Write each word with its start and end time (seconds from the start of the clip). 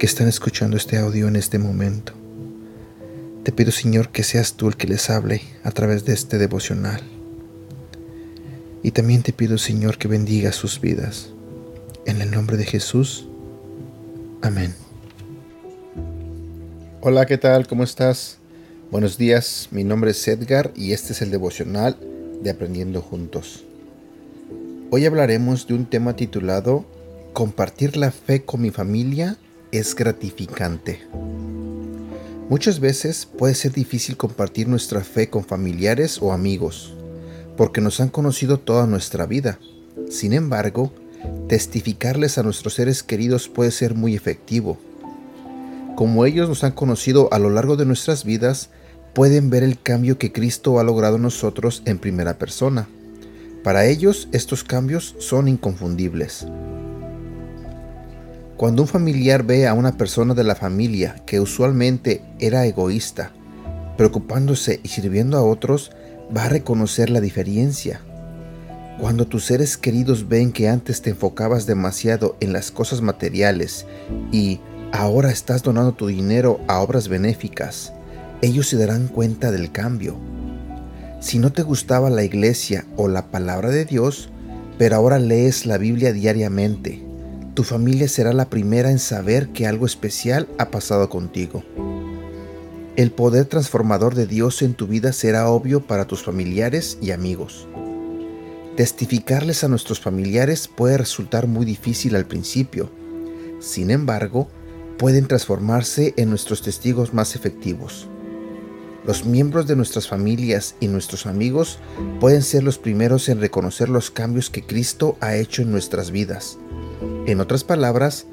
que 0.00 0.06
están 0.06 0.28
escuchando 0.28 0.78
este 0.78 0.96
audio 0.96 1.28
en 1.28 1.36
este 1.36 1.58
momento. 1.58 2.14
Te 3.44 3.52
pido, 3.52 3.70
Señor, 3.70 4.08
que 4.08 4.22
seas 4.22 4.54
tú 4.54 4.68
el 4.68 4.78
que 4.78 4.86
les 4.86 5.10
hable 5.10 5.42
a 5.62 5.72
través 5.72 6.06
de 6.06 6.14
este 6.14 6.38
devocional. 6.38 7.02
Y 8.82 8.92
también 8.92 9.22
te 9.22 9.34
pido, 9.34 9.58
Señor, 9.58 9.98
que 9.98 10.08
bendiga 10.08 10.52
sus 10.52 10.80
vidas. 10.80 11.28
En 12.06 12.22
el 12.22 12.30
nombre 12.30 12.56
de 12.56 12.64
Jesús. 12.64 13.28
Amén. 14.40 14.74
Hola, 17.02 17.26
¿qué 17.26 17.36
tal? 17.36 17.66
¿Cómo 17.66 17.84
estás? 17.84 18.38
Buenos 18.90 19.18
días, 19.18 19.68
mi 19.70 19.84
nombre 19.84 20.12
es 20.12 20.28
Edgar 20.28 20.72
y 20.74 20.92
este 20.94 21.12
es 21.12 21.20
el 21.20 21.30
devocional 21.30 21.98
de 22.42 22.48
Aprendiendo 22.48 23.02
Juntos. 23.02 23.66
Hoy 24.90 25.04
hablaremos 25.04 25.66
de 25.66 25.74
un 25.74 25.84
tema 25.84 26.16
titulado 26.16 26.86
Compartir 27.34 27.98
la 27.98 28.10
fe 28.10 28.46
con 28.46 28.62
mi 28.62 28.70
familia 28.70 29.36
es 29.72 29.94
gratificante. 29.94 31.00
Muchas 32.48 32.80
veces 32.80 33.26
puede 33.26 33.54
ser 33.54 33.72
difícil 33.72 34.16
compartir 34.16 34.68
nuestra 34.68 35.02
fe 35.02 35.30
con 35.30 35.44
familiares 35.44 36.18
o 36.20 36.32
amigos, 36.32 36.94
porque 37.56 37.80
nos 37.80 38.00
han 38.00 38.08
conocido 38.08 38.58
toda 38.58 38.86
nuestra 38.86 39.26
vida. 39.26 39.58
Sin 40.08 40.32
embargo, 40.32 40.92
testificarles 41.48 42.38
a 42.38 42.42
nuestros 42.42 42.74
seres 42.74 43.02
queridos 43.02 43.48
puede 43.48 43.70
ser 43.70 43.94
muy 43.94 44.14
efectivo 44.14 44.78
como 46.00 46.24
ellos 46.24 46.48
nos 46.48 46.64
han 46.64 46.72
conocido 46.72 47.28
a 47.30 47.38
lo 47.38 47.50
largo 47.50 47.76
de 47.76 47.84
nuestras 47.84 48.24
vidas, 48.24 48.70
pueden 49.12 49.50
ver 49.50 49.62
el 49.62 49.78
cambio 49.78 50.16
que 50.16 50.32
Cristo 50.32 50.80
ha 50.80 50.82
logrado 50.82 51.16
en 51.16 51.22
nosotros 51.22 51.82
en 51.84 51.98
primera 51.98 52.38
persona. 52.38 52.88
Para 53.62 53.84
ellos 53.84 54.26
estos 54.32 54.64
cambios 54.64 55.14
son 55.18 55.46
inconfundibles. 55.46 56.46
Cuando 58.60 58.82
un 58.82 58.88
familiar 58.88 59.42
ve 59.42 59.66
a 59.66 59.72
una 59.72 59.96
persona 59.96 60.34
de 60.34 60.44
la 60.44 60.54
familia 60.54 61.16
que 61.24 61.40
usualmente 61.40 62.20
era 62.40 62.66
egoísta, 62.66 63.32
preocupándose 63.96 64.80
y 64.82 64.88
sirviendo 64.88 65.38
a 65.38 65.42
otros, 65.42 65.92
va 66.36 66.44
a 66.44 66.48
reconocer 66.50 67.08
la 67.08 67.22
diferencia. 67.22 68.02
Cuando 69.00 69.26
tus 69.26 69.46
seres 69.46 69.78
queridos 69.78 70.28
ven 70.28 70.52
que 70.52 70.68
antes 70.68 71.00
te 71.00 71.08
enfocabas 71.08 71.64
demasiado 71.64 72.36
en 72.40 72.52
las 72.52 72.70
cosas 72.70 73.00
materiales 73.00 73.86
y 74.30 74.60
ahora 74.92 75.30
estás 75.30 75.62
donando 75.62 75.92
tu 75.92 76.08
dinero 76.08 76.60
a 76.68 76.80
obras 76.80 77.08
benéficas, 77.08 77.94
ellos 78.42 78.68
se 78.68 78.76
darán 78.76 79.08
cuenta 79.08 79.50
del 79.52 79.72
cambio. 79.72 80.18
Si 81.18 81.38
no 81.38 81.50
te 81.50 81.62
gustaba 81.62 82.10
la 82.10 82.24
iglesia 82.24 82.84
o 82.98 83.08
la 83.08 83.30
palabra 83.30 83.70
de 83.70 83.86
Dios, 83.86 84.28
pero 84.76 84.96
ahora 84.96 85.18
lees 85.18 85.64
la 85.64 85.78
Biblia 85.78 86.12
diariamente, 86.12 87.08
tu 87.54 87.64
familia 87.64 88.08
será 88.08 88.32
la 88.32 88.48
primera 88.48 88.90
en 88.90 88.98
saber 88.98 89.48
que 89.48 89.66
algo 89.66 89.86
especial 89.86 90.48
ha 90.58 90.70
pasado 90.70 91.08
contigo. 91.08 91.64
El 92.96 93.10
poder 93.10 93.46
transformador 93.46 94.14
de 94.14 94.26
Dios 94.26 94.62
en 94.62 94.74
tu 94.74 94.86
vida 94.86 95.12
será 95.12 95.48
obvio 95.48 95.80
para 95.80 96.06
tus 96.06 96.22
familiares 96.22 96.98
y 97.00 97.10
amigos. 97.12 97.66
Testificarles 98.76 99.64
a 99.64 99.68
nuestros 99.68 100.00
familiares 100.00 100.68
puede 100.68 100.98
resultar 100.98 101.46
muy 101.46 101.66
difícil 101.66 102.14
al 102.14 102.26
principio. 102.26 102.90
Sin 103.58 103.90
embargo, 103.90 104.48
pueden 104.96 105.26
transformarse 105.26 106.14
en 106.16 106.30
nuestros 106.30 106.62
testigos 106.62 107.12
más 107.14 107.34
efectivos. 107.34 108.08
Los 109.06 109.24
miembros 109.24 109.66
de 109.66 109.76
nuestras 109.76 110.08
familias 110.08 110.76
y 110.78 110.88
nuestros 110.88 111.26
amigos 111.26 111.78
pueden 112.20 112.42
ser 112.42 112.62
los 112.62 112.78
primeros 112.78 113.28
en 113.28 113.40
reconocer 113.40 113.88
los 113.88 114.10
cambios 114.10 114.50
que 114.50 114.62
Cristo 114.62 115.16
ha 115.20 115.36
hecho 115.36 115.62
en 115.62 115.72
nuestras 115.72 116.10
vidas. 116.10 116.58
En 117.26 117.40
otras 117.40 117.64
palabras, 117.64 118.26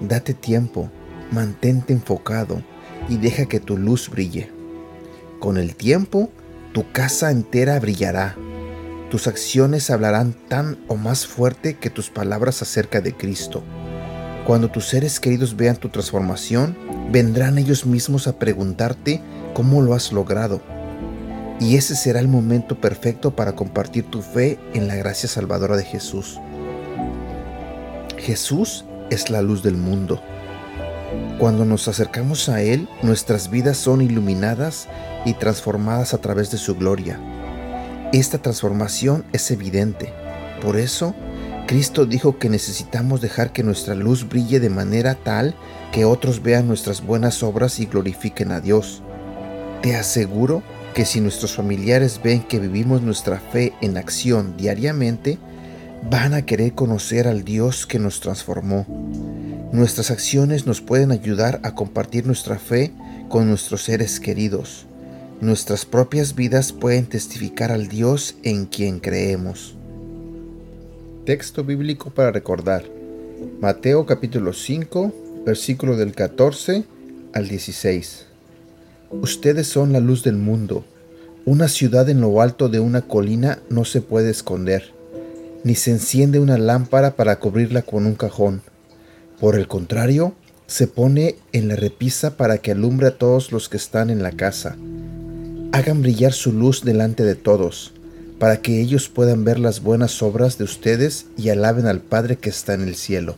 date 0.00 0.34
tiempo, 0.34 0.90
mantente 1.30 1.92
enfocado 1.92 2.62
y 3.08 3.16
deja 3.16 3.46
que 3.46 3.58
tu 3.58 3.76
luz 3.78 4.10
brille. 4.10 4.50
Con 5.40 5.56
el 5.56 5.74
tiempo, 5.74 6.30
tu 6.72 6.90
casa 6.92 7.30
entera 7.30 7.78
brillará. 7.80 8.36
Tus 9.10 9.26
acciones 9.28 9.90
hablarán 9.90 10.34
tan 10.48 10.78
o 10.88 10.96
más 10.96 11.26
fuerte 11.26 11.74
que 11.74 11.90
tus 11.90 12.10
palabras 12.10 12.62
acerca 12.62 13.00
de 13.00 13.14
Cristo. 13.14 13.62
Cuando 14.46 14.70
tus 14.70 14.88
seres 14.88 15.20
queridos 15.20 15.56
vean 15.56 15.76
tu 15.76 15.88
transformación, 15.88 16.76
vendrán 17.10 17.56
ellos 17.56 17.86
mismos 17.86 18.26
a 18.26 18.38
preguntarte 18.38 19.22
cómo 19.54 19.80
lo 19.80 19.94
has 19.94 20.12
logrado. 20.12 20.60
Y 21.60 21.76
ese 21.76 21.96
será 21.96 22.20
el 22.20 22.28
momento 22.28 22.78
perfecto 22.80 23.34
para 23.34 23.54
compartir 23.54 24.04
tu 24.04 24.20
fe 24.20 24.58
en 24.74 24.86
la 24.86 24.96
gracia 24.96 25.28
salvadora 25.28 25.76
de 25.76 25.84
Jesús. 25.84 26.40
Jesús 28.24 28.86
es 29.10 29.28
la 29.28 29.42
luz 29.42 29.62
del 29.62 29.76
mundo. 29.76 30.18
Cuando 31.38 31.66
nos 31.66 31.88
acercamos 31.88 32.48
a 32.48 32.62
Él, 32.62 32.88
nuestras 33.02 33.50
vidas 33.50 33.76
son 33.76 34.00
iluminadas 34.00 34.88
y 35.26 35.34
transformadas 35.34 36.14
a 36.14 36.18
través 36.18 36.50
de 36.50 36.56
su 36.56 36.74
gloria. 36.74 37.20
Esta 38.14 38.38
transformación 38.38 39.26
es 39.34 39.50
evidente. 39.50 40.14
Por 40.62 40.78
eso, 40.78 41.14
Cristo 41.66 42.06
dijo 42.06 42.38
que 42.38 42.48
necesitamos 42.48 43.20
dejar 43.20 43.52
que 43.52 43.62
nuestra 43.62 43.94
luz 43.94 44.26
brille 44.26 44.58
de 44.58 44.70
manera 44.70 45.16
tal 45.16 45.54
que 45.92 46.06
otros 46.06 46.42
vean 46.42 46.66
nuestras 46.66 47.04
buenas 47.04 47.42
obras 47.42 47.78
y 47.78 47.84
glorifiquen 47.84 48.52
a 48.52 48.62
Dios. 48.62 49.02
Te 49.82 49.96
aseguro 49.96 50.62
que 50.94 51.04
si 51.04 51.20
nuestros 51.20 51.54
familiares 51.54 52.22
ven 52.24 52.42
que 52.42 52.58
vivimos 52.58 53.02
nuestra 53.02 53.38
fe 53.38 53.74
en 53.82 53.98
acción 53.98 54.56
diariamente, 54.56 55.38
van 56.10 56.34
a 56.34 56.44
querer 56.44 56.74
conocer 56.74 57.26
al 57.26 57.44
Dios 57.44 57.86
que 57.86 57.98
nos 57.98 58.20
transformó. 58.20 58.86
Nuestras 59.72 60.10
acciones 60.10 60.66
nos 60.66 60.80
pueden 60.80 61.10
ayudar 61.10 61.60
a 61.62 61.74
compartir 61.74 62.26
nuestra 62.26 62.58
fe 62.58 62.92
con 63.28 63.48
nuestros 63.48 63.82
seres 63.82 64.20
queridos. 64.20 64.86
Nuestras 65.40 65.84
propias 65.84 66.34
vidas 66.34 66.72
pueden 66.72 67.06
testificar 67.06 67.72
al 67.72 67.88
Dios 67.88 68.36
en 68.42 68.66
quien 68.66 69.00
creemos. 69.00 69.74
Texto 71.24 71.64
bíblico 71.64 72.10
para 72.10 72.30
recordar. 72.30 72.84
Mateo 73.60 74.06
capítulo 74.06 74.52
5, 74.52 75.42
versículo 75.44 75.96
del 75.96 76.14
14 76.14 76.84
al 77.32 77.48
16. 77.48 78.26
Ustedes 79.10 79.66
son 79.66 79.92
la 79.92 80.00
luz 80.00 80.22
del 80.22 80.36
mundo. 80.36 80.84
Una 81.46 81.68
ciudad 81.68 82.08
en 82.08 82.20
lo 82.20 82.40
alto 82.40 82.68
de 82.68 82.80
una 82.80 83.02
colina 83.02 83.58
no 83.70 83.84
se 83.84 84.00
puede 84.00 84.30
esconder, 84.30 84.92
ni 85.64 85.74
se 85.74 85.90
enciende 85.90 86.38
una 86.38 86.58
lámpara 86.58 87.16
para 87.16 87.40
cubrirla 87.40 87.82
con 87.82 88.06
un 88.06 88.14
cajón. 88.14 88.62
Por 89.40 89.56
el 89.56 89.66
contrario, 89.66 90.34
se 90.66 90.86
pone 90.86 91.36
en 91.52 91.68
la 91.68 91.76
repisa 91.76 92.36
para 92.36 92.58
que 92.58 92.70
alumbre 92.70 93.08
a 93.08 93.18
todos 93.18 93.50
los 93.50 93.68
que 93.68 93.76
están 93.76 94.10
en 94.10 94.22
la 94.22 94.30
casa. 94.30 94.76
Hagan 95.72 96.02
brillar 96.02 96.32
su 96.32 96.52
luz 96.52 96.84
delante 96.84 97.24
de 97.24 97.34
todos 97.34 97.92
para 98.38 98.60
que 98.60 98.80
ellos 98.80 99.08
puedan 99.08 99.44
ver 99.44 99.58
las 99.58 99.80
buenas 99.80 100.22
obras 100.22 100.58
de 100.58 100.64
ustedes 100.64 101.26
y 101.36 101.48
alaben 101.48 101.86
al 101.86 102.00
Padre 102.00 102.36
que 102.36 102.50
está 102.50 102.74
en 102.74 102.82
el 102.82 102.94
cielo. 102.94 103.36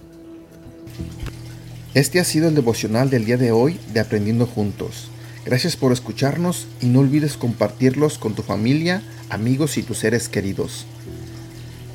Este 1.94 2.20
ha 2.20 2.24
sido 2.24 2.48
el 2.48 2.54
devocional 2.54 3.08
del 3.08 3.24
día 3.24 3.36
de 3.36 3.52
hoy 3.52 3.78
de 3.92 4.00
Aprendiendo 4.00 4.46
Juntos. 4.46 5.08
Gracias 5.44 5.76
por 5.76 5.92
escucharnos 5.92 6.66
y 6.80 6.86
no 6.86 7.00
olvides 7.00 7.36
compartirlos 7.36 8.18
con 8.18 8.34
tu 8.34 8.42
familia, 8.42 9.02
amigos 9.30 9.78
y 9.78 9.82
tus 9.82 9.98
seres 9.98 10.28
queridos. 10.28 10.86